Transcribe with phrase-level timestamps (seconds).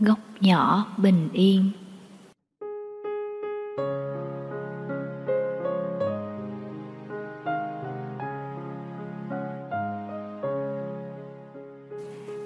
[0.00, 1.70] Góc nhỏ bình yên.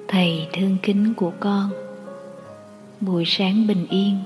[0.09, 1.71] Thầy thương kính của con,
[3.01, 4.19] Buổi sáng bình yên,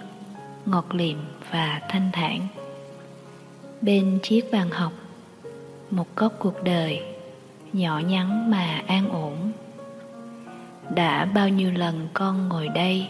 [0.67, 1.19] Ngọt liệm
[1.51, 2.47] và thanh thản.
[3.81, 4.93] Bên chiếc bàn học,
[5.91, 7.01] Một góc cuộc đời
[7.73, 9.53] Nhỏ nhắn mà an ổn.
[10.91, 13.09] Đã bao nhiêu lần con ngồi đây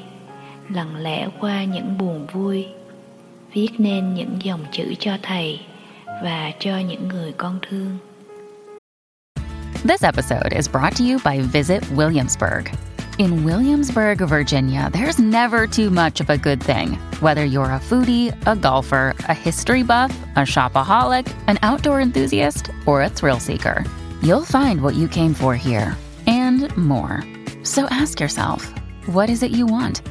[0.71, 2.67] lặng lẽ qua những buồn vui
[3.53, 5.61] viết nên những dòng chữ cho thầy
[6.23, 7.99] và cho những người con thương
[9.89, 12.71] This episode is brought to you by Visit Williamsburg.
[13.19, 16.97] In Williamsburg, Virginia, there's never too much of a good thing.
[17.21, 23.03] Whether you're a foodie, a golfer, a history buff, a shopaholic, an outdoor enthusiast, or
[23.03, 23.85] a thrill seeker,
[24.23, 25.95] you'll find what you came for here
[26.27, 27.23] and more.
[27.65, 28.75] So ask yourself,
[29.07, 30.03] what is it you want?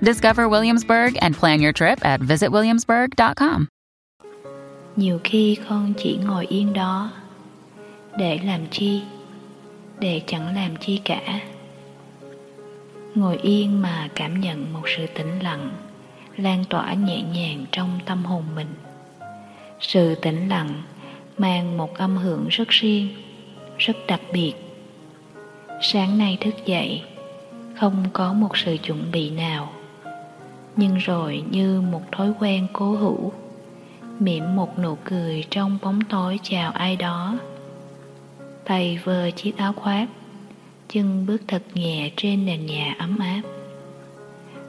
[0.00, 3.66] Discover Williamsburg and plan your trip at visitwilliamsburg.com.
[4.96, 7.10] Nhiều khi con chỉ ngồi yên đó
[8.18, 9.02] để làm chi?
[9.98, 11.40] Để chẳng làm chi cả.
[13.14, 15.70] Ngồi yên mà cảm nhận một sự tĩnh lặng
[16.36, 18.74] lan tỏa nhẹ nhàng trong tâm hồn mình.
[19.80, 20.82] Sự tĩnh lặng
[21.38, 23.08] mang một âm hưởng rất riêng,
[23.78, 24.52] rất đặc biệt
[25.82, 27.02] Sáng nay thức dậy,
[27.74, 29.72] Không có một sự chuẩn bị nào.
[30.76, 33.32] Nhưng rồi như một thói quen cố hữu
[34.18, 37.38] Mỉm một nụ cười trong bóng tối chào ai đó.
[38.64, 40.08] Tay vơ chiếc áo khoác,
[40.88, 43.40] Chân bước thật nhẹ trên nền nhà ấm áp.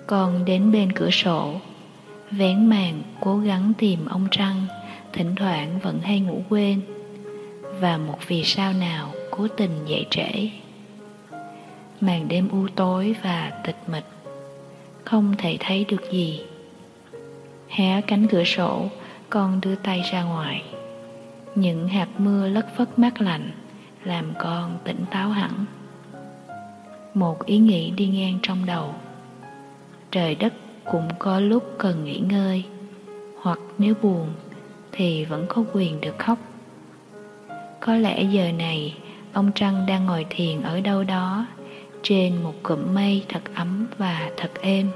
[0.07, 1.53] Còn đến bên cửa sổ,
[2.31, 4.65] Vén màn cố gắng tìm ông trăng,
[5.13, 6.81] Thỉnh thoảng vẫn hay ngủ quên.
[7.79, 10.49] Và một vì sao nào cố tình dậy trễ
[12.01, 14.05] màn đêm u tối và tịch mịch.
[15.05, 16.41] Không thể thấy được gì.
[17.67, 18.85] Hé cánh cửa sổ,
[19.29, 20.63] con đưa tay ra ngoài.
[21.55, 23.51] Những hạt mưa lất phất mát lạnh
[24.03, 25.65] làm con tỉnh táo hẳn.
[27.13, 28.93] Một ý nghĩ đi ngang trong đầu.
[30.11, 30.53] Trời đất
[30.85, 32.63] cũng có lúc cần nghỉ ngơi,
[33.41, 34.27] hoặc nếu buồn
[34.91, 36.37] thì vẫn có quyền được khóc.
[37.79, 38.95] Có lẽ giờ này,
[39.33, 41.45] ông trăng đang ngồi thiền ở đâu đó
[42.03, 44.91] trên một cụm mây thật ấm và thật êm.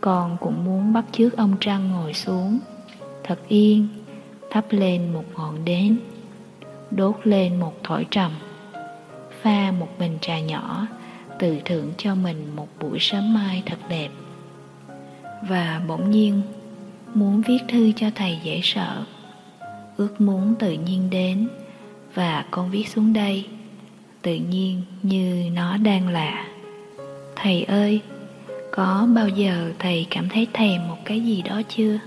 [0.00, 2.58] Con cũng muốn bắt chước ông Trăng ngồi xuống,
[3.24, 3.88] thật yên,
[4.50, 5.98] thắp lên một ngọn đến,
[6.90, 8.32] đốt lên một thổi trầm,
[9.42, 10.86] pha một bình trà nhỏ,
[11.38, 14.08] tự thưởng cho mình một buổi sớm mai thật đẹp.
[15.48, 16.42] Và bỗng nhiên,
[17.14, 19.04] muốn viết thư cho thầy dễ sợ,
[19.96, 21.48] ước muốn tự nhiên đến,
[22.14, 23.46] và con viết xuống đây
[24.22, 26.46] tự nhiên như nó đang lạ
[27.42, 28.00] thầy ơi,
[28.70, 31.98] có bao giờ thầy cảm thấy thèm một cái gì đó chưa?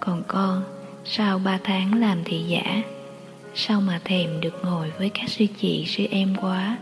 [0.00, 0.62] Còn con,
[1.04, 2.82] sau ba tháng làm thị giả,
[3.54, 6.78] sao mà thèm được ngồi với các sư chị, sư em quá?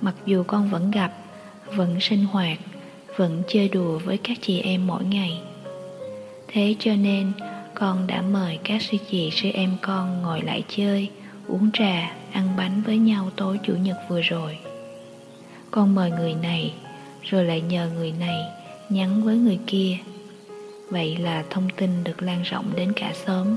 [0.00, 1.12] Mặc dù con vẫn gặp,
[1.66, 2.58] vẫn sinh hoạt,
[3.16, 5.40] vẫn chơi đùa với các chị em mỗi ngày.
[6.48, 7.32] Thế cho nên,
[7.74, 11.10] con đã mời các sư chị, sư em con ngồi lại chơi
[11.48, 14.58] uống trà, ăn bánh với nhau tối chủ nhật vừa rồi.
[15.70, 16.74] Con mời người này,
[17.22, 18.36] rồi lại nhờ người này
[18.88, 19.96] nhắn với người kia.
[20.90, 23.56] Vậy là thông tin được lan rộng đến cả xóm.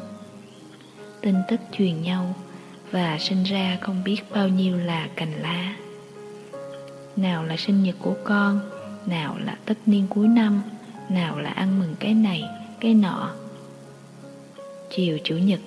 [1.22, 2.35] Tin tức truyền nhau
[2.91, 5.75] và sinh ra không biết bao nhiêu là cành lá.
[7.16, 8.59] Nào là sinh nhật của con,
[9.06, 10.62] nào là tất niên cuối năm,
[11.09, 12.44] nào là ăn mừng cái này,
[12.80, 13.31] cái nọ.
[14.96, 15.59] Chiều chủ nhật,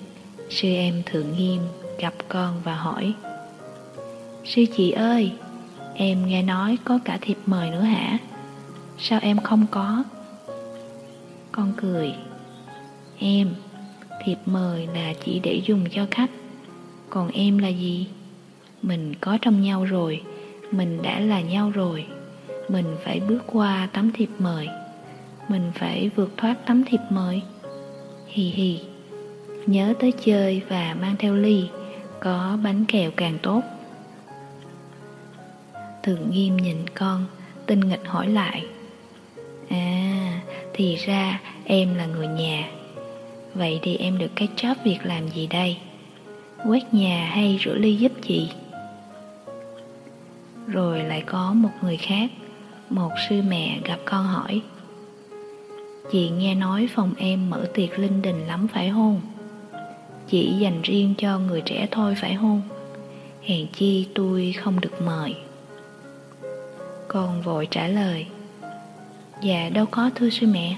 [0.49, 1.61] sư em thượng nghiêm
[1.99, 3.13] gặp con và hỏi
[4.43, 5.31] Sư chị ơi,
[5.93, 8.17] em nghe nói có cả thiệp mời nữa hả?
[8.97, 10.03] Sao em không có?
[11.51, 12.13] Con cười
[13.19, 13.49] Em,
[14.25, 16.29] thiệp mời là chỉ để dùng cho khách
[17.09, 18.07] Còn em là gì?
[18.81, 20.21] Mình có trong nhau rồi
[20.71, 22.05] Mình đã là nhau rồi
[22.69, 24.67] Mình phải bước qua tấm thiệp mời
[25.49, 27.41] Mình phải vượt thoát tấm thiệp mời
[28.27, 28.79] Hì hì
[29.65, 31.67] Nhớ tới chơi và mang theo ly
[32.25, 33.61] có bánh kẹo càng tốt.
[36.03, 37.25] Thượng nghiêm nhìn con,
[37.65, 38.65] Tinh nghịch hỏi lại.
[39.69, 40.41] À
[40.73, 42.69] thì ra em là người nhà.
[43.53, 45.77] Vậy thì em được cái job việc làm gì đây?
[46.67, 48.49] Quét nhà hay rửa ly giúp chị
[50.67, 52.31] Rồi lại có một người khác,
[52.89, 54.61] Một sư mẹ gặp con hỏi.
[56.11, 59.21] Chị nghe nói phòng em mở tiệc linh đình lắm phải không?
[60.27, 62.61] Chỉ dành riêng cho người trẻ thôi, phải không?
[63.43, 65.35] Hèn chi tôi không được mời.
[67.07, 68.25] Con vội trả lời.
[69.41, 70.75] Dạ đâu có, thưa sư mẹ.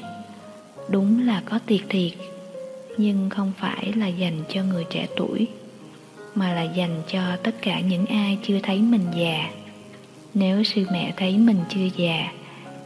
[0.89, 2.11] Đúng là có tiệc thiệt,
[2.97, 5.47] Nhưng không phải là dành cho người trẻ tuổi,
[6.35, 9.49] Mà là dành cho tất cả những ai chưa thấy mình già.
[10.33, 12.31] Nếu sư mẹ thấy mình chưa già,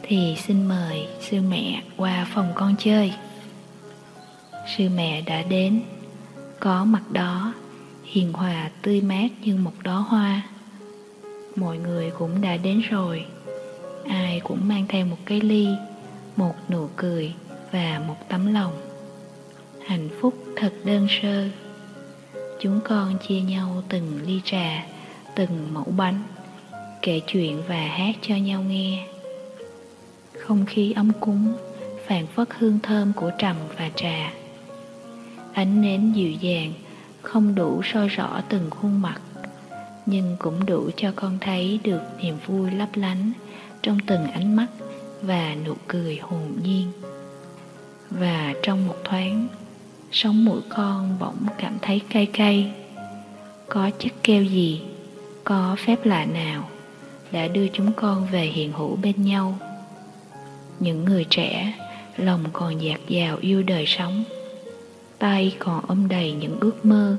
[0.02, 3.12] Thì xin mời sư mẹ qua phòng con chơi.
[4.76, 5.80] Sư mẹ đã đến.
[6.64, 7.54] Có mặt đó,
[8.04, 10.42] Hiền hòa, tươi mát như một đóa hoa.
[11.56, 13.24] Mọi người cũng đã đến rồi.
[14.08, 15.68] Ai cũng mang theo một cái ly,
[16.36, 17.34] một nụ cười
[17.72, 18.72] và một tấm lòng.
[19.86, 21.48] Hạnh phúc thật đơn sơ.
[22.60, 24.86] Chúng con chia nhau từng ly trà,
[25.36, 26.22] từng mẫu bánh,
[27.02, 29.08] kể chuyện và hát cho nhau nghe.
[30.38, 31.52] Không khí ấm cúng,
[32.06, 34.41] phản phất hương thơm của trầm và trà
[35.52, 36.72] ánh nến dịu dàng,
[37.22, 39.20] không đủ soi rõ từng khuôn mặt,
[40.06, 43.32] nhưng cũng đủ cho con thấy được niềm vui lấp lánh
[43.82, 44.66] trong từng ánh mắt
[45.22, 46.92] và nụ cười hồn nhiên.
[48.10, 49.48] Và trong một thoáng,
[50.12, 52.72] sống mũi con bỗng cảm thấy cay cay.
[53.68, 54.82] Có chất keo gì,
[55.44, 56.68] có phép lạ nào
[57.32, 59.58] đã đưa chúng con về hiện hữu bên nhau?
[60.80, 61.72] Những người trẻ,
[62.16, 64.24] lòng còn dạt dào yêu đời sống
[65.22, 67.16] tay còn ôm đầy những ước mơ.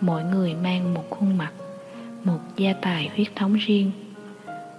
[0.00, 1.52] Mỗi người mang một khuôn mặt,
[2.24, 3.90] một gia tài huyết thống riêng.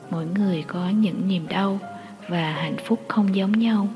[0.10, 1.80] Mỗi người có những niềm đau
[2.28, 3.88] và hạnh phúc không giống nhau.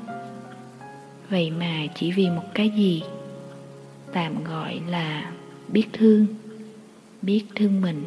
[1.30, 3.02] Vậy mà chỉ vì một cái gì?
[4.12, 5.32] Tạm gọi là
[5.68, 6.26] biết thương.
[7.22, 8.04] Biết thương mình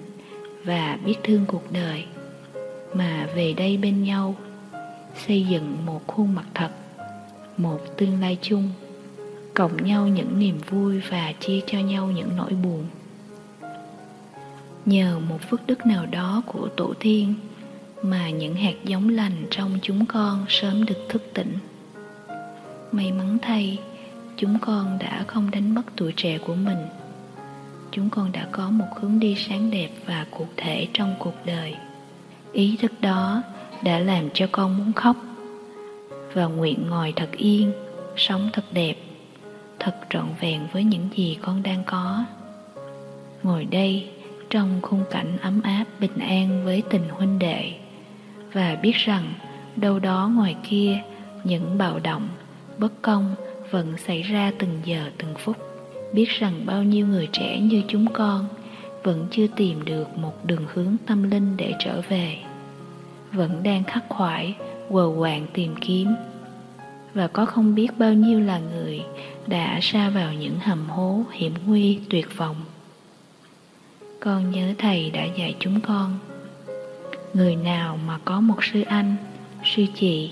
[0.64, 2.06] và biết thương cuộc đời.
[2.94, 4.36] Mà về đây bên nhau,
[5.28, 6.70] xây dựng một khuôn mặt thật,
[7.58, 8.70] một tương lai chung
[9.56, 12.86] cộng nhau những niềm vui và chia cho nhau những nỗi buồn.
[14.86, 17.34] Nhờ một phước đức nào đó của tổ tiên
[18.02, 21.54] mà những hạt giống lành trong chúng con sớm được thức tỉnh.
[22.92, 23.80] May mắn thay,
[24.38, 26.88] chúng con đã không đánh mất tuổi trẻ của mình.
[27.92, 31.76] Chúng con đã có một hướng đi sáng đẹp và cụ thể trong cuộc đời.
[32.54, 33.44] Ý thức đó
[33.84, 35.16] đã làm cho con muốn khóc
[36.34, 37.72] và nguyện ngồi thật yên,
[38.18, 38.96] sống thật đẹp
[39.86, 42.26] thật trọn vẹn với những gì con đang có.
[43.44, 44.10] Ngồi đây,
[44.50, 47.74] trong khung cảnh ấm áp, bình an với tình huynh đệ,
[48.54, 49.34] và biết rằng
[49.76, 50.98] đâu đó ngoài kia,
[51.44, 52.28] những bạo động,
[52.78, 53.36] bất công
[53.72, 55.58] vẫn xảy ra từng giờ từng phút.
[56.14, 58.48] Biết rằng bao nhiêu người trẻ như chúng con
[59.04, 62.38] vẫn chưa tìm được một đường hướng tâm linh để trở về.
[63.32, 64.56] Vẫn đang khắc khoải,
[64.90, 66.16] quờ quạng tìm kiếm
[67.16, 69.02] và có không biết bao nhiêu là người
[69.48, 72.56] đã sa vào những hầm hố hiểm nguy tuyệt vọng.
[74.20, 76.20] Con nhớ thầy đã dạy chúng con,
[77.34, 79.16] người nào mà có một sư anh,
[79.64, 80.32] sư chị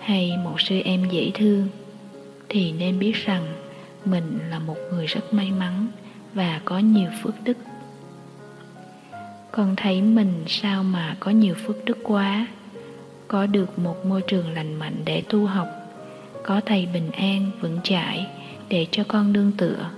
[0.00, 1.68] hay một sư em dễ thương
[2.48, 3.46] thì nên biết rằng
[4.04, 5.86] mình là một người rất may mắn
[6.34, 7.56] và có nhiều phước đức.
[9.52, 12.46] Con thấy mình sao mà có nhiều phước đức quá,
[13.28, 15.83] có được một môi trường lành mạnh để tu học
[16.44, 18.26] có thầy bình an vững chãi
[18.68, 19.90] để cho con đương tựa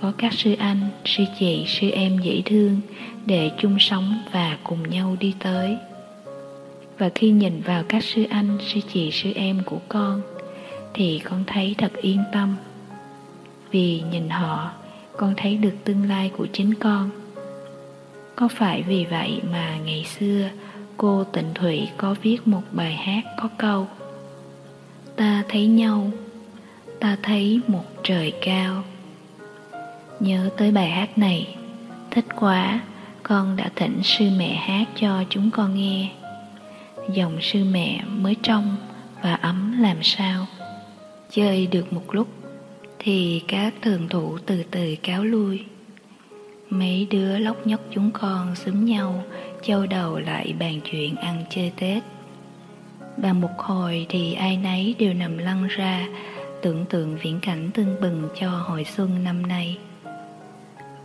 [0.00, 2.80] có các sư anh, sư chị, sư em dễ thương
[3.26, 5.76] để chung sống và cùng nhau đi tới.
[6.98, 10.22] Và khi nhìn vào các sư anh, sư chị, sư em của con
[10.94, 12.56] thì con thấy thật yên tâm.
[13.70, 14.70] Vì nhìn họ,
[15.16, 17.10] con thấy được tương lai của chính con.
[18.36, 20.48] Có phải vì vậy mà ngày xưa
[20.96, 23.88] cô Tịnh Thủy có viết một bài hát có câu
[25.20, 26.10] Ta thấy nhau,
[27.00, 28.84] ta thấy một trời cao.
[30.20, 31.56] Nhớ tới bài hát này
[32.10, 32.80] Thích quá
[33.22, 36.10] Con đã thỉnh sư mẹ hát cho chúng con nghe.
[37.14, 38.76] Dòng sư mẹ mới trong
[39.22, 40.46] Và ấm làm sao.
[41.30, 42.28] Chơi được một lúc
[42.98, 45.64] Thì các thường thủ từ từ cáo lui.
[46.70, 49.24] Mấy đứa lóc nhóc chúng con xúm nhau
[49.62, 52.02] Châu đầu lại bàn chuyện ăn chơi Tết
[53.22, 56.08] và một hồi thì ai nấy đều nằm lăn ra
[56.62, 59.78] Tưởng tượng viễn cảnh tương bừng cho hồi xuân năm nay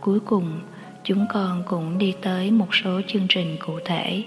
[0.06, 0.60] Cuối cùng,
[1.04, 4.24] chúng con cũng đi tới một số chương trình cụ thể.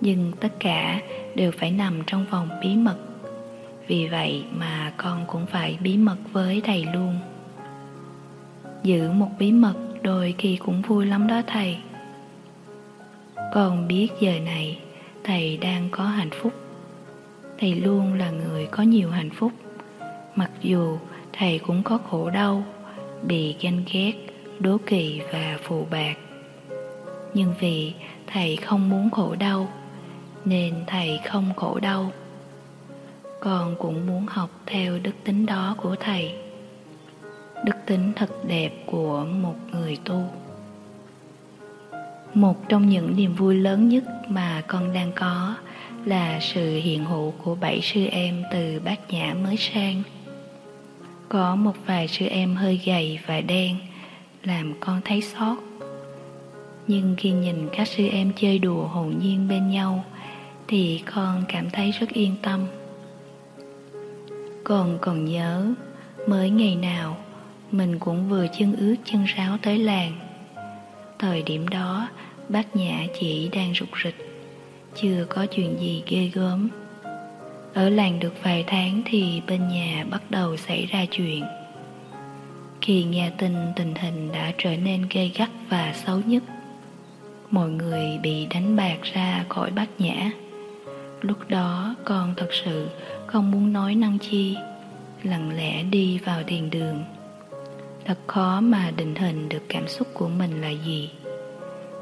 [0.00, 1.00] Nhưng tất cả
[1.34, 2.96] đều phải nằm trong vòng bí mật.
[3.86, 7.14] Vì vậy mà con cũng phải bí mật với thầy luôn.
[8.82, 11.76] Giữ một bí mật đôi khi cũng vui lắm đó thầy.
[13.54, 14.78] Con biết giờ này
[15.24, 16.52] thầy đang có hạnh phúc.
[17.60, 19.52] Thầy luôn là người có nhiều hạnh phúc.
[20.34, 20.98] Mặc dù
[21.32, 22.64] thầy cũng có khổ đau,
[23.22, 24.12] bị ganh ghét,
[24.58, 26.14] đố kỵ và phù bạc.
[27.34, 27.92] Nhưng vì
[28.26, 29.68] thầy không muốn khổ đau
[30.44, 32.12] nên thầy không khổ đau.
[33.40, 36.34] Con cũng muốn học theo đức tính đó của thầy.
[37.64, 40.24] Đức tính thật đẹp của một người tu.
[42.34, 45.54] Một trong những niềm vui lớn nhất mà con đang có
[46.08, 50.02] là sự hiện hữu của bảy sư em từ bát nhã mới sang.
[51.28, 53.76] Có một vài sư em hơi gầy và đen,
[54.42, 55.58] làm con thấy xót.
[56.86, 60.04] Nhưng khi nhìn các sư em chơi đùa hồn nhiên bên nhau,
[60.68, 62.66] thì con cảm thấy rất yên tâm.
[64.64, 65.74] Con còn nhớ,
[66.26, 67.16] mới ngày nào,
[67.70, 70.12] mình cũng vừa chân ướt chân ráo tới làng.
[71.18, 72.08] Thời điểm đó
[72.48, 74.27] bác nhã chỉ đang rục rịch
[75.02, 76.68] chưa có chuyện gì ghê gớm.
[77.74, 81.44] Ở làng được vài tháng thì bên nhà bắt đầu xảy ra chuyện.
[82.80, 86.42] Khi nghe tin tình hình đã trở nên gây gắt và xấu nhất,
[87.50, 90.30] mọi người bị đánh bạc ra khỏi bát nhã.
[91.20, 92.88] Lúc đó con thật sự
[93.26, 94.56] không muốn nói năng chi,
[95.22, 97.04] lặng lẽ đi vào thiền đường.
[98.04, 101.10] Thật khó mà định hình được cảm xúc của mình là gì.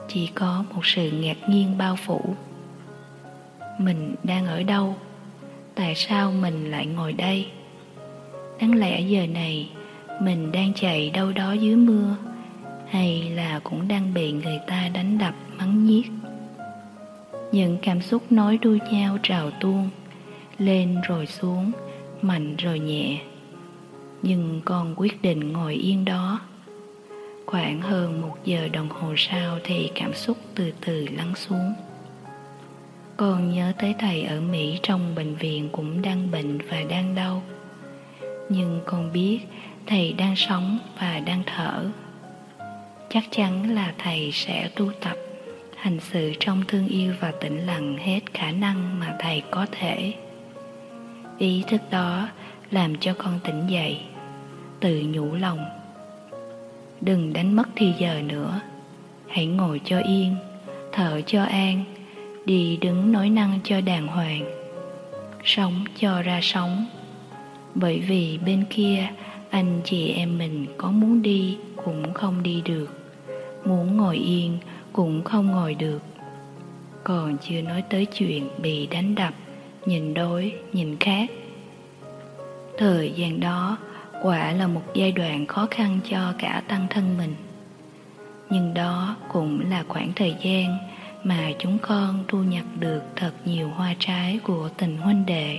[0.09, 2.35] Chỉ có một sự ngạc nhiên bao phủ
[3.79, 4.97] mình đang ở đâu?
[5.75, 7.47] Tại sao mình lại ngồi đây?
[8.61, 9.71] Đáng lẽ giờ này
[10.21, 12.17] mình đang chạy đâu đó dưới mưa,
[12.89, 16.11] hay là cũng đang bị người ta đánh đập, mắng nhiếc?
[17.53, 19.91] Những cảm xúc nói đuôi nhau trào tuôn,
[20.59, 21.73] lên rồi xuống,
[22.23, 23.21] mạnh rồi nhẹ.
[24.23, 26.41] Nhưng con quyết định ngồi yên đó.
[27.47, 31.75] Khoảng hơn một giờ đồng hồ sau thì cảm xúc từ từ lắng xuống
[33.17, 37.43] con nhớ tới thầy ở mỹ trong bệnh viện cũng đang bệnh và đang đau.
[38.49, 39.41] Nhưng con biết
[39.87, 41.91] thầy đang sống và đang thở.
[43.11, 45.17] Chắc chắn là thầy sẽ tu tập,
[45.77, 50.15] hành sự trong thương yêu và tĩnh lặng hết khả năng mà thầy có thể.
[51.39, 52.29] Ý thức đó
[52.71, 54.01] làm cho con tỉnh dậy,
[54.81, 55.65] tự nhủ lòng.
[57.01, 58.61] Đừng đánh mất thì giờ nữa.
[59.29, 60.37] Hãy ngồi cho yên,
[60.93, 61.85] thở cho an
[62.47, 64.45] đi đứng nói năng cho đàng hoàng,
[65.45, 66.87] sống cho ra sống
[67.75, 69.07] bởi vì bên kia,
[69.51, 73.15] anh chị em mình có muốn đi cũng không đi được,
[73.65, 74.59] muốn ngồi yên
[74.93, 76.03] cũng không ngồi được.
[77.05, 79.35] Còn chưa nói tới chuyện bị đánh đập,
[79.87, 81.31] nhìn đối, nhìn khác.
[82.79, 83.77] Thời gian đó
[84.23, 87.35] quả là một giai đoạn khó khăn cho cả tăng thân mình.
[88.51, 90.79] Nhưng đó cũng là khoảng thời gian
[91.29, 95.59] mà chúng con thu nhập được thật nhiều hoa trái của tình huynh đệ,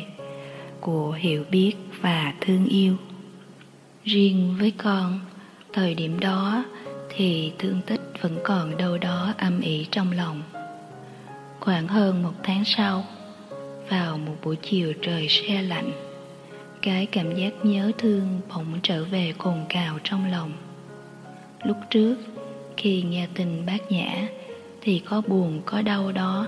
[0.82, 2.96] của hiểu biết và thương yêu.
[4.04, 5.20] Riêng với con,
[5.74, 6.66] thời điểm đó
[7.10, 10.42] thì thương tích vẫn còn đâu đó âm ỉ trong lòng.
[11.60, 13.06] Khoảng hơn một tháng sau,
[13.90, 15.92] vào một buổi chiều trời se lạnh,
[16.82, 20.52] cái cảm giác nhớ thương bỗng trở về cồn cào trong lòng.
[21.64, 22.16] Lúc trước,
[22.78, 24.28] khi nghe tin bác nhã
[24.82, 26.48] thì có buồn, có đau đó.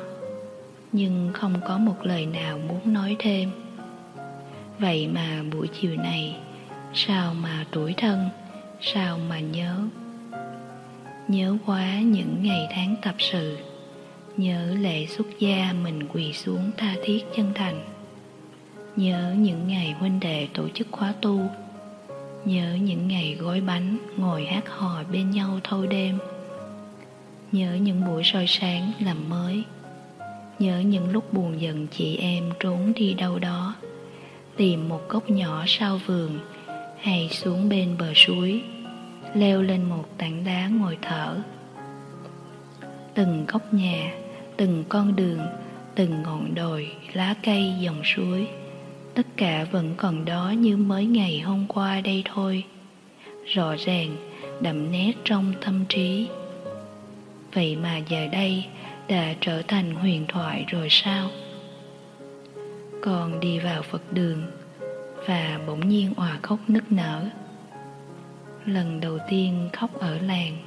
[0.91, 3.51] Nhưng không có một lời nào muốn nói thêm.
[4.79, 6.35] Vậy mà buổi chiều này,
[6.93, 8.29] sao mà tuổi thân,
[8.81, 9.87] sao mà nhớ?
[11.27, 13.57] Nhớ quá những ngày tháng tập sự,
[14.37, 17.81] nhớ lệ xuất gia mình quỳ xuống tha thiết chân thành.
[18.95, 21.39] Nhớ những ngày huynh đệ tổ chức khóa tu,
[22.45, 26.19] nhớ những ngày gói bánh ngồi hát hò bên nhau thâu đêm
[27.51, 29.63] nhớ những buổi soi sáng làm mới.
[30.59, 33.75] Nhớ những lúc buồn giận chị em trốn đi đâu đó.
[34.55, 36.39] Tìm một góc nhỏ sau vườn,
[37.01, 38.61] hay xuống bên bờ suối,
[39.33, 41.37] leo lên một tảng đá ngồi thở.
[43.13, 44.13] Từng góc nhà,
[44.57, 45.39] từng con đường,
[45.95, 48.47] từng ngọn đồi, lá cây, dòng suối,
[49.13, 52.63] tất cả vẫn còn đó như mới ngày hôm qua đây thôi.
[53.45, 54.15] Rõ ràng,
[54.61, 56.27] đậm nét trong tâm trí
[57.53, 58.65] vậy mà giờ đây
[59.07, 61.29] đã trở thành huyền thoại rồi sao?
[63.03, 64.43] Con đi vào phật đường
[65.27, 67.29] và bỗng nhiên òa khóc nức nở.
[68.65, 70.57] Lần đầu tiên khóc ở làng,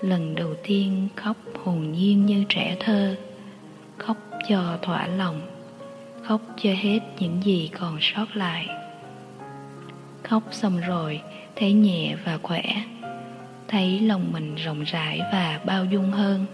[0.00, 3.16] lần đầu tiên khóc hồn nhiên như trẻ thơ,
[3.98, 4.16] khóc
[4.48, 5.40] cho thỏa lòng,
[6.22, 8.66] khóc cho hết những gì còn sót lại.
[10.22, 11.20] Khóc xong rồi,
[11.56, 12.62] thấy nhẹ và khỏe
[13.68, 16.46] thấy lòng mình rộng rãi và bao dung hơn.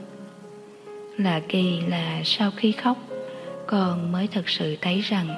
[1.16, 2.98] Là kỳ là sau khi khóc,
[3.66, 5.28] con mới thật sự thấy rằng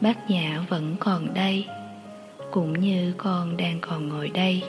[0.00, 1.66] bác nhã vẫn còn đây,
[2.50, 4.62] cũng như con đang còn ngồi đây.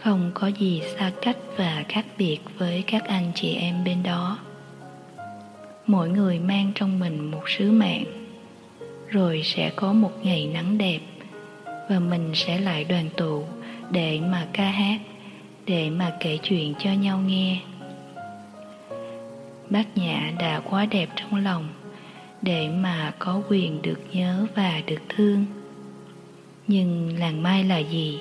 [0.00, 4.38] Không có gì xa cách và khác biệt với các anh chị em bên đó.
[5.86, 8.04] Mỗi người mang trong mình một sứ mạng,
[9.08, 11.00] rồi sẽ có một ngày nắng đẹp,
[11.64, 13.44] và mình sẽ lại đoàn tụ
[13.90, 15.00] để mà ca hát
[15.66, 17.60] để mà kể chuyện cho nhau nghe.
[19.70, 21.68] Bác nhã đã quá đẹp trong lòng
[22.42, 25.44] để mà có quyền được nhớ và được thương.
[26.66, 28.20] Nhưng làng mai là gì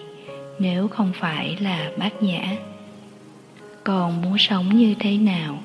[0.60, 2.57] nếu không phải là bác nhã?
[3.83, 5.60] Còn muốn sống như thế nào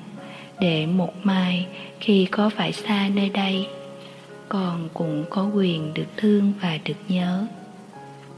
[0.59, 1.67] để một mai
[1.99, 3.67] khi có phải xa nơi đây,
[4.49, 7.47] con cũng có quyền được thương và được nhớ,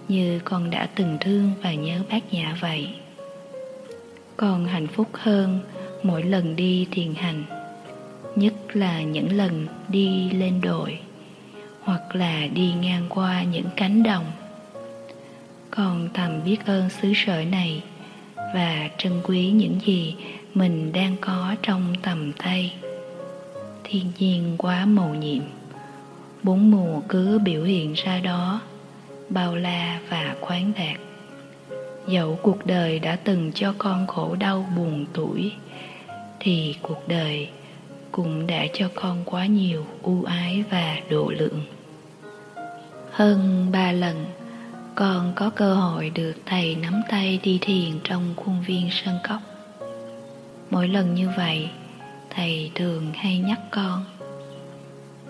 [0.07, 2.89] như con đã từng thương và nhớ bác nhã vậy
[4.39, 5.59] còn hạnh phúc hơn
[6.03, 7.43] mỗi lần đi thiền hành,
[8.35, 10.99] nhất là những lần đi lên đồi
[11.81, 14.25] hoặc là đi ngang qua những cánh đồng.
[15.71, 17.83] Còn thầm biết ơn xứ sở này
[18.35, 20.15] và trân quý những gì
[20.53, 22.73] mình đang có trong tầm tay.
[23.83, 25.43] Thiên nhiên quá màu nhiệm,
[26.43, 28.61] bốn mùa cứ biểu hiện ra đó,
[29.29, 31.08] bao la và khoáng đạt
[32.09, 35.51] dẫu cuộc đời đã từng cho con khổ đau buồn tuổi
[36.39, 37.49] thì cuộc đời
[38.11, 41.61] cũng đã cho con quá nhiều ưu ái và độ lượng.
[43.11, 44.25] Hơn ba lần,
[44.95, 49.39] con có cơ hội được thầy nắm tay đi thiền trong khuôn viên sân cốc.
[50.69, 51.69] Mỗi lần như vậy,
[52.29, 54.05] thầy thường hay nhắc con,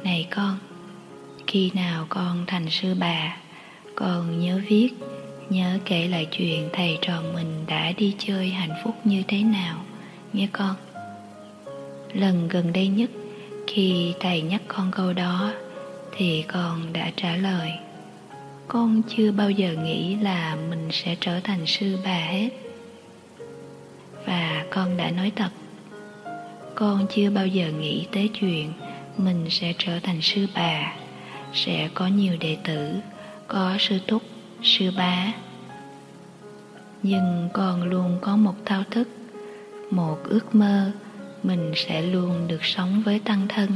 [0.03, 0.57] này con,
[1.47, 3.37] khi nào con thành sư bà,
[3.95, 4.89] con nhớ viết
[5.49, 9.85] nhớ kể lại chuyện thầy trò mình đã đi chơi hạnh phúc như thế nào
[10.33, 10.75] nghe con.
[12.13, 13.09] Lần gần đây nhất,
[13.67, 15.51] khi thầy nhắc con câu đó,
[16.17, 17.71] thì con đã trả lời.
[18.67, 22.49] Con chưa bao giờ nghĩ là mình sẽ trở thành sư bà hết.
[24.25, 25.49] Và con đã nói thật,
[26.75, 28.73] con chưa bao giờ nghĩ tới chuyện
[29.17, 30.93] mình sẽ trở thành sư bà.
[31.53, 32.89] Sẽ có nhiều đệ tử,
[33.47, 34.21] có sư thúc
[34.63, 35.33] sư bá.
[37.03, 39.07] Nhưng con luôn có một thao thức,
[39.91, 40.91] một ước mơ,
[41.43, 43.69] mình sẽ luôn được sống với tăng thân.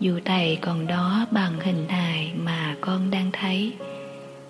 [0.00, 3.72] Dù thầy còn đó bằng hình hài mà con đang thấy,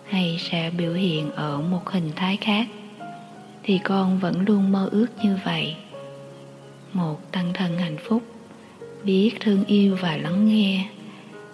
[0.09, 2.69] hay sẽ biểu hiện ở một hình thái khác,
[3.63, 5.77] thì con vẫn luôn mơ ước như vậy.
[6.93, 8.23] Một tăng thân hạnh phúc,
[9.05, 10.89] biết thương yêu và lắng nghe,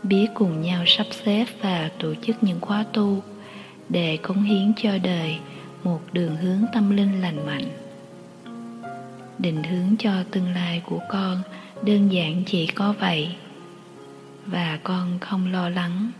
[0.02, 3.22] biết cùng nhau sắp xếp và tổ chức những khóa tu
[3.90, 5.38] để cống hiến cho đời,
[5.84, 7.68] một đường hướng tâm linh lành mạnh.
[9.38, 11.42] Định hướng cho tương lai của con
[11.82, 13.28] đơn giản chỉ có vậy,
[14.46, 16.10] và con không lo lắng.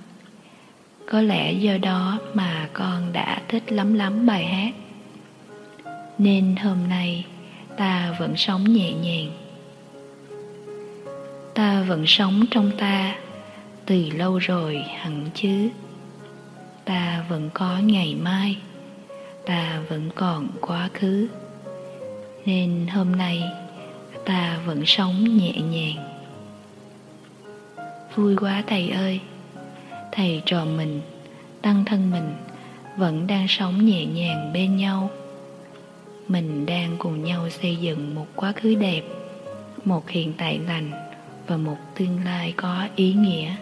[1.11, 4.75] Có lẽ do đó mà con đã thích lắm lắm bài hát.
[6.19, 7.25] Nên hôm nay,
[7.77, 9.31] ta vẫn sống nhẹ nhàng.
[11.55, 13.17] Ta vẫn sống trong ta,
[13.87, 15.69] từ lâu rồi hẳn chứ
[16.91, 18.57] ta vẫn có ngày mai,
[19.47, 21.29] ta vẫn còn quá khứ.
[22.47, 23.43] Nên hôm nay,
[24.25, 25.97] ta vẫn sống nhẹ nhàng.
[28.15, 29.21] Vui quá thầy ơi,
[30.13, 31.01] thầy trò mình,
[31.63, 32.33] tăng thân mình
[32.97, 35.11] vẫn đang sống nhẹ nhàng bên nhau.
[36.29, 39.03] Mình đang cùng nhau xây dựng một quá khứ đẹp,
[39.85, 40.91] một hiện tại lành
[41.47, 43.55] và một tương lai có ý nghĩa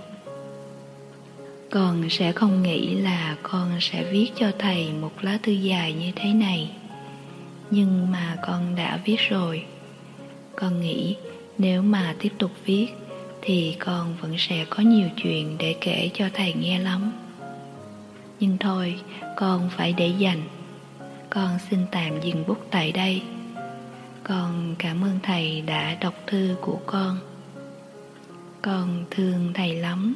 [1.70, 6.12] con sẽ không nghĩ là con sẽ viết cho thầy một lá thư dài như
[6.16, 6.70] thế này.
[7.70, 9.64] Nhưng mà con đã viết rồi.
[10.57, 11.16] Con nghĩ
[11.59, 12.87] nếu mà tiếp tục viết
[13.42, 17.12] thì con vẫn sẽ có nhiều chuyện để kể cho thầy nghe lắm.
[18.40, 19.00] Nhưng thôi,
[19.37, 20.42] con phải để dành.
[21.31, 23.22] Con xin tạm dừng bút tại đây.
[24.22, 27.18] Con cảm ơn thầy đã đọc thư của con.
[28.62, 30.14] Con thương thầy lắm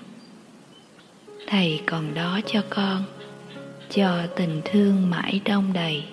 [1.46, 3.04] thầy còn đó cho con,
[3.90, 6.04] cho tình thương mãi đông đầy.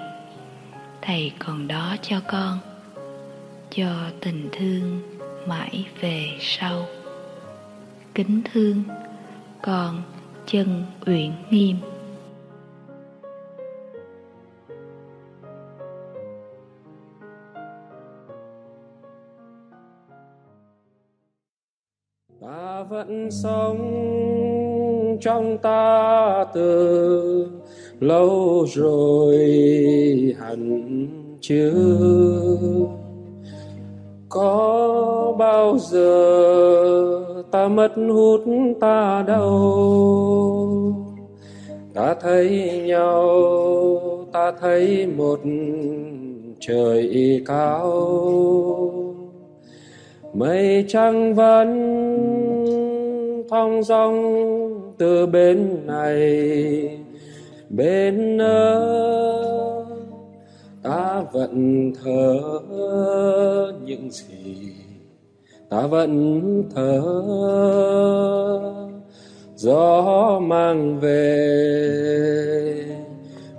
[1.01, 2.59] Thầy còn đó cho con,
[3.69, 3.89] cho
[4.21, 5.01] tình thương
[5.47, 6.85] mãi về sau.
[8.15, 8.83] Kính thương,
[9.61, 10.01] con
[10.45, 11.75] chân uyển nghiêm.
[22.41, 24.58] Ta vẫn sống
[25.21, 27.47] trong ta từ
[27.99, 29.37] lâu rồi
[30.39, 31.07] hẳn
[31.41, 31.73] chưa
[34.29, 38.41] có bao giờ ta mất hút
[38.79, 40.59] ta đâu?
[41.93, 43.99] Ta thấy nhau,
[44.31, 45.39] ta thấy một
[46.59, 48.01] trời cao.
[50.33, 51.69] Mây trăng vẫn
[53.49, 54.58] thong dong
[54.99, 56.99] từ bên này,
[57.69, 59.85] bên nơ
[60.83, 62.39] ta vẫn thở
[63.85, 64.71] những gì
[65.69, 67.01] ta vẫn thở
[69.55, 71.25] gió mang về,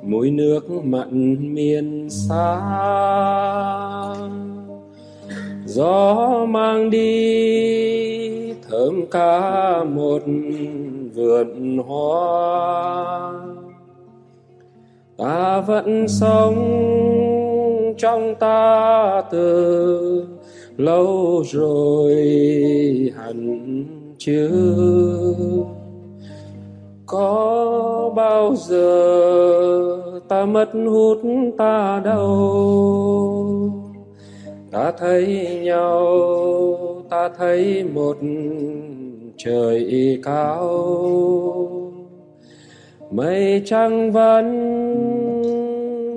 [0.03, 2.61] mùi nước mặn miền xa
[5.66, 10.22] gió mang đi, thơm cả một
[11.14, 13.33] vườn hoa.
[15.16, 16.57] Ta vẫn sống
[17.99, 20.27] trong ta từ
[20.77, 22.16] lâu rồi,
[23.16, 23.85] hẳn
[24.18, 24.51] chưa
[27.07, 29.20] có bao giờ
[30.29, 31.18] ta mất hút
[31.59, 33.51] ta đâu?
[34.70, 36.77] Ta thấy nhau,
[37.11, 38.16] ta thấy một
[39.44, 40.81] trời cao.
[43.11, 44.46] Mây trăng vẫn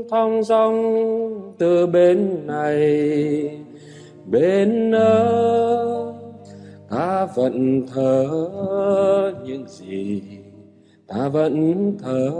[0.09, 0.75] thong dong
[1.57, 2.83] từ bên này.
[4.25, 6.13] Bên nơ
[6.89, 8.27] ta vẫn thở
[9.45, 10.21] những gì
[11.07, 12.31] ta vẫn thở.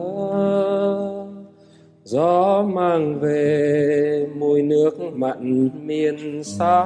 [2.04, 6.84] Gió mang về mùi nước mặn miền xa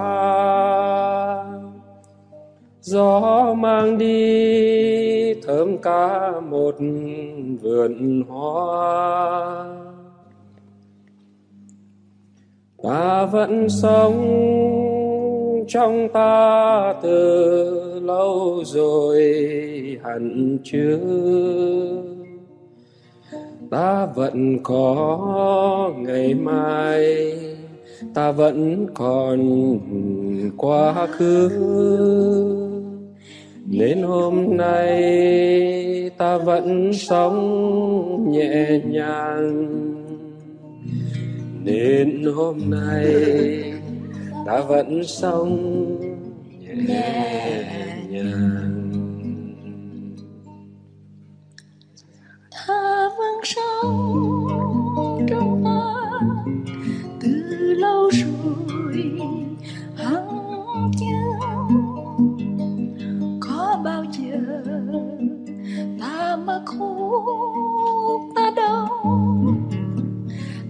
[2.88, 6.76] gió mang đi, thơm cả một
[7.62, 9.66] vườn hoa.
[12.84, 14.24] Ta vẫn sống
[15.68, 19.24] trong ta từ lâu rồi,
[20.04, 20.98] hẳn chưa?
[23.72, 27.34] Ta vẫn có ngày mai,
[28.14, 29.40] ta vẫn còn
[30.58, 32.67] quá khứ
[33.70, 39.68] nên hôm nay, ta vẫn sống nhẹ nhàng.
[41.64, 43.06] Nên hôm nay,
[44.46, 45.58] ta vẫn sống
[46.88, 47.64] nhẹ
[48.10, 48.92] nhàng.
[52.68, 54.37] Ta vẫn sống
[66.58, 68.88] ta mất ta đâu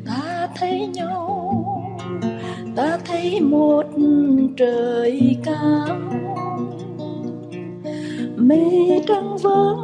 [0.05, 1.65] ta thấy nhau,
[2.75, 3.83] ta thấy một
[4.57, 5.87] trời cao.
[8.37, 9.77] Mây trắng vâng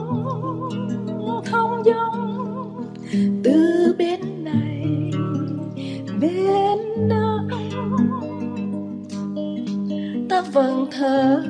[1.17, 2.37] vẫn thông dong
[3.43, 5.11] từ bên này,
[6.21, 7.39] bên đó
[10.29, 11.43] ta vẫn thở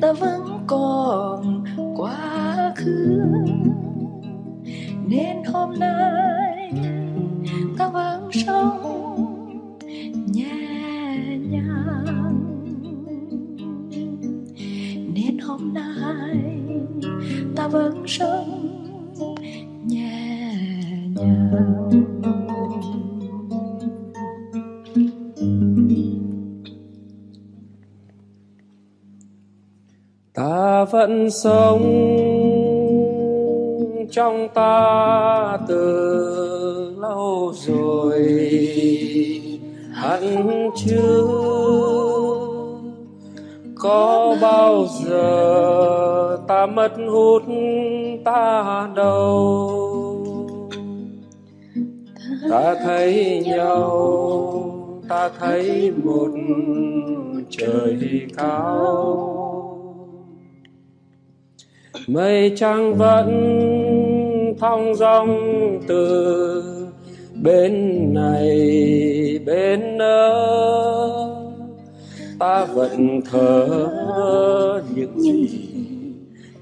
[0.00, 1.64] ta vẫn còn
[1.96, 3.35] quá khứ.
[31.06, 31.82] Vẫn sống
[34.10, 38.22] trong ta từ lâu rồi.
[39.92, 41.22] Hẳn chưa
[43.74, 47.42] có bao giờ ta mất hút
[48.24, 49.72] ta đâu.
[52.50, 53.92] Ta thấy nhau,
[55.08, 56.30] ta thấy một
[57.50, 59.45] trời cao
[62.06, 63.28] mây trăng vẫn
[64.60, 65.38] thong dong
[65.88, 66.62] từ
[67.42, 67.74] bên
[68.14, 68.48] này,
[69.46, 70.32] bên nơ
[72.38, 73.66] ta vẫn thở
[74.94, 75.68] những gì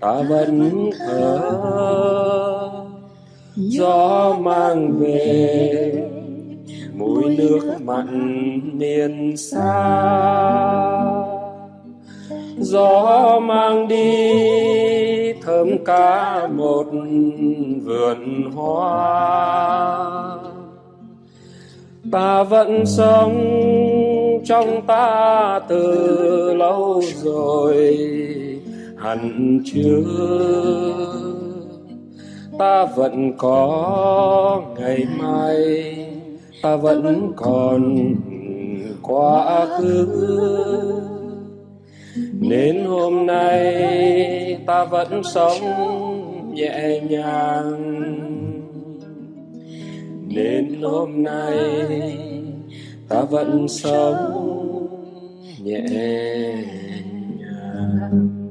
[0.01, 1.41] ta vẫn thở
[3.57, 5.93] gió mang về,
[6.95, 8.09] mùi nước mặn
[8.79, 10.01] miền xa.
[12.59, 14.94] Gió mang đi
[15.43, 16.87] thơm cả một
[17.85, 20.05] vườn hoa.
[22.13, 23.35] Ta vẫn sống
[24.45, 27.99] trong ta từ lâu rồi,
[28.97, 30.03] hẳn chưa?
[32.59, 35.97] Ta vẫn có ngày mai,
[36.63, 38.15] ta vẫn còn
[39.03, 40.07] quá khứ
[42.49, 45.61] nên hôm nay ta vẫn sống
[46.55, 48.05] nhẹ nhàng.
[50.29, 51.57] Nên hôm nay
[53.09, 54.17] ta vẫn sống
[55.63, 55.85] nhẹ
[57.39, 58.44] nhàng.